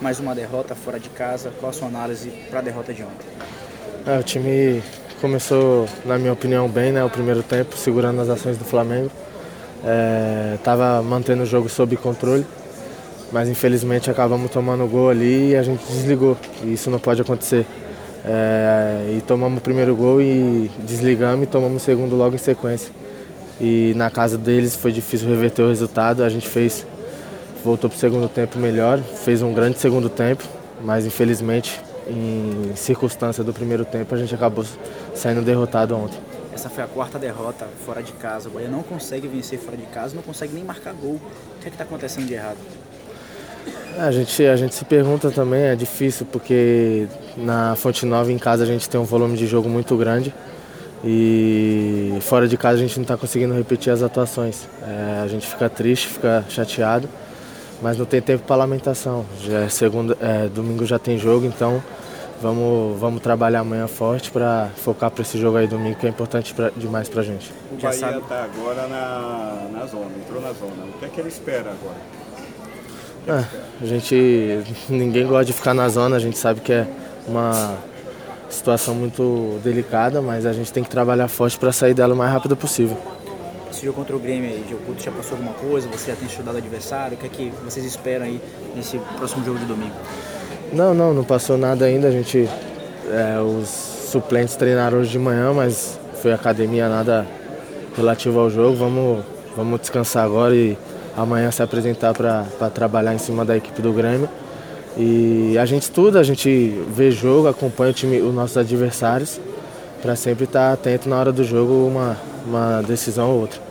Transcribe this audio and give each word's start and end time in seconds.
mais 0.00 0.18
uma 0.18 0.34
derrota 0.34 0.74
fora 0.74 0.98
de 0.98 1.08
casa. 1.10 1.52
Qual 1.60 1.70
a 1.70 1.72
sua 1.72 1.88
análise 1.88 2.30
para 2.48 2.60
a 2.60 2.62
derrota 2.62 2.92
de 2.92 3.02
ontem? 3.02 3.26
É, 4.06 4.18
o 4.18 4.22
time 4.22 4.82
começou, 5.20 5.86
na 6.04 6.18
minha 6.18 6.32
opinião, 6.32 6.68
bem, 6.68 6.90
né? 6.92 7.04
O 7.04 7.10
primeiro 7.10 7.42
tempo, 7.42 7.76
segurando 7.76 8.20
as 8.20 8.28
ações 8.28 8.56
do 8.56 8.64
Flamengo. 8.64 9.10
Estava 10.54 10.98
é, 10.98 11.02
mantendo 11.02 11.42
o 11.42 11.46
jogo 11.46 11.68
sob 11.68 11.96
controle, 11.96 12.46
mas 13.32 13.48
infelizmente 13.48 14.10
acabamos 14.10 14.50
tomando 14.50 14.86
gol 14.86 15.10
ali 15.10 15.50
e 15.50 15.56
a 15.56 15.62
gente 15.62 15.84
desligou. 15.86 16.36
E 16.64 16.74
isso 16.74 16.90
não 16.90 16.98
pode 16.98 17.20
acontecer. 17.20 17.66
É, 18.24 19.14
e 19.16 19.20
tomamos 19.22 19.58
o 19.58 19.62
primeiro 19.62 19.94
gol 19.96 20.20
e 20.20 20.70
desligamos 20.80 21.44
e 21.44 21.46
tomamos 21.46 21.82
o 21.82 21.84
segundo 21.84 22.16
logo 22.16 22.34
em 22.34 22.38
sequência. 22.38 22.92
E 23.60 23.92
na 23.96 24.10
casa 24.10 24.38
deles 24.38 24.74
foi 24.74 24.92
difícil 24.92 25.28
reverter 25.28 25.62
o 25.62 25.68
resultado. 25.68 26.24
A 26.24 26.28
gente 26.28 26.48
fez, 26.48 26.86
voltou 27.64 27.88
para 27.90 27.96
o 27.96 27.98
segundo 28.00 28.28
tempo 28.28 28.58
melhor, 28.58 28.98
fez 28.98 29.42
um 29.42 29.52
grande 29.52 29.78
segundo 29.78 30.08
tempo, 30.08 30.44
mas 30.82 31.06
infelizmente 31.06 31.80
em 32.08 32.74
circunstância 32.74 33.44
do 33.44 33.52
primeiro 33.52 33.84
tempo 33.84 34.14
a 34.14 34.18
gente 34.18 34.34
acabou 34.34 34.64
saindo 35.14 35.42
derrotado 35.42 35.96
ontem. 35.96 36.18
Essa 36.52 36.68
foi 36.68 36.82
a 36.82 36.86
quarta 36.86 37.18
derrota 37.18 37.66
fora 37.86 38.02
de 38.02 38.12
casa. 38.12 38.48
O 38.48 38.52
Bahia 38.52 38.68
não 38.68 38.82
consegue 38.82 39.28
vencer 39.28 39.58
fora 39.58 39.76
de 39.76 39.86
casa, 39.86 40.14
não 40.14 40.22
consegue 40.22 40.52
nem 40.52 40.64
marcar 40.64 40.92
gol. 40.92 41.14
O 41.14 41.60
que 41.60 41.68
é 41.68 41.70
está 41.70 41.84
acontecendo 41.84 42.26
de 42.26 42.34
errado? 42.34 42.58
A 43.98 44.10
gente, 44.10 44.44
a 44.44 44.56
gente 44.56 44.74
se 44.74 44.84
pergunta 44.84 45.30
também, 45.30 45.62
é 45.62 45.76
difícil 45.76 46.26
porque 46.26 47.06
na 47.36 47.76
Fonte 47.76 48.06
Nova 48.06 48.32
em 48.32 48.38
casa 48.38 48.64
a 48.64 48.66
gente 48.66 48.88
tem 48.88 49.00
um 49.00 49.04
volume 49.04 49.36
de 49.36 49.46
jogo 49.46 49.68
muito 49.68 49.96
grande 49.96 50.34
e 51.04 52.18
fora 52.20 52.46
de 52.46 52.56
casa 52.56 52.78
a 52.78 52.80
gente 52.80 52.96
não 52.96 53.02
está 53.02 53.16
conseguindo 53.16 53.54
repetir 53.54 53.92
as 53.92 54.02
atuações. 54.02 54.66
É, 54.86 55.20
a 55.22 55.28
gente 55.28 55.46
fica 55.46 55.68
triste, 55.68 56.08
fica 56.08 56.44
chateado, 56.48 57.08
mas 57.82 57.96
não 57.96 58.04
tem 58.04 58.20
tempo 58.20 58.44
para 58.44 58.56
lamentação. 58.56 59.24
Já 59.42 59.60
é 59.60 59.68
segunda, 59.68 60.16
é, 60.20 60.48
domingo 60.48 60.84
já 60.84 60.98
tem 60.98 61.18
jogo, 61.18 61.46
então 61.46 61.82
vamos, 62.40 62.98
vamos 62.98 63.22
trabalhar 63.22 63.60
amanhã 63.60 63.86
forte 63.86 64.30
para 64.30 64.70
focar 64.76 65.10
para 65.10 65.22
esse 65.22 65.38
jogo 65.38 65.56
aí 65.56 65.66
domingo 65.66 65.96
que 65.96 66.06
é 66.06 66.10
importante 66.10 66.54
pra, 66.54 66.70
demais 66.76 67.08
para 67.08 67.20
a 67.20 67.24
gente. 67.24 67.52
O 67.72 67.76
Bahia 67.76 68.18
está 68.18 68.44
agora 68.44 68.86
na, 68.86 69.68
na 69.72 69.86
zona, 69.86 70.10
entrou 70.18 70.40
na 70.40 70.52
zona. 70.52 70.84
O 70.94 70.98
que 70.98 71.04
é 71.04 71.08
que 71.08 71.20
ele 71.20 71.28
espera 71.28 71.70
agora? 71.70 72.20
É, 73.28 73.44
a 73.82 73.86
gente. 73.86 74.64
ninguém 74.88 75.26
gosta 75.26 75.44
de 75.44 75.52
ficar 75.52 75.74
na 75.74 75.88
zona, 75.88 76.16
a 76.16 76.18
gente 76.18 76.38
sabe 76.38 76.60
que 76.60 76.72
é 76.72 76.86
uma 77.28 77.76
situação 78.48 78.94
muito 78.94 79.60
delicada, 79.62 80.20
mas 80.20 80.46
a 80.46 80.52
gente 80.52 80.72
tem 80.72 80.82
que 80.82 80.90
trabalhar 80.90 81.28
forte 81.28 81.58
para 81.58 81.70
sair 81.72 81.94
dela 81.94 82.14
o 82.14 82.16
mais 82.16 82.32
rápido 82.32 82.56
possível. 82.56 82.96
Esse 83.70 83.86
jogo 83.86 83.98
contra 83.98 84.16
o 84.16 84.18
Grêmio 84.18 84.50
aí, 84.50 84.64
Gilberto, 84.68 85.02
já 85.02 85.12
passou 85.12 85.32
alguma 85.32 85.52
coisa? 85.54 85.88
Você 85.88 86.10
já 86.10 86.16
tem 86.16 86.26
estudado 86.26 86.56
o 86.56 86.58
adversário? 86.58 87.16
O 87.16 87.20
que 87.20 87.26
é 87.26 87.28
que 87.28 87.52
vocês 87.64 87.86
esperam 87.86 88.26
aí 88.26 88.40
nesse 88.74 88.98
próximo 89.16 89.44
jogo 89.44 89.58
de 89.60 89.64
domingo? 89.64 89.94
Não, 90.72 90.92
não, 90.92 91.14
não 91.14 91.24
passou 91.24 91.56
nada 91.56 91.84
ainda. 91.84 92.08
A 92.08 92.10
gente. 92.10 92.48
É, 93.08 93.40
os 93.40 93.68
suplentes 94.10 94.56
treinaram 94.56 94.98
hoje 94.98 95.10
de 95.10 95.18
manhã, 95.18 95.52
mas 95.52 95.98
foi 96.20 96.32
academia 96.32 96.88
nada 96.88 97.26
relativo 97.96 98.40
ao 98.40 98.50
jogo. 98.50 98.76
Vamos, 98.76 99.24
vamos 99.56 99.80
descansar 99.80 100.24
agora 100.24 100.54
e 100.54 100.76
amanhã 101.16 101.50
se 101.50 101.62
apresentar 101.62 102.12
para 102.12 102.70
trabalhar 102.70 103.14
em 103.14 103.18
cima 103.18 103.44
da 103.44 103.56
equipe 103.56 103.80
do 103.80 103.92
Grêmio. 103.92 104.28
E 104.96 105.56
a 105.58 105.64
gente 105.64 105.82
estuda, 105.82 106.18
a 106.18 106.24
gente 106.24 106.82
vê 106.88 107.10
jogo, 107.12 107.46
acompanha 107.46 107.92
o 107.92 107.94
time, 107.94 108.20
os 108.20 108.34
nossos 108.34 108.56
adversários, 108.56 109.40
para 110.02 110.16
sempre 110.16 110.44
estar 110.44 110.72
atento 110.72 111.08
na 111.08 111.18
hora 111.18 111.32
do 111.32 111.44
jogo 111.44 111.86
uma, 111.86 112.16
uma 112.46 112.82
decisão 112.82 113.30
ou 113.30 113.40
outra. 113.40 113.69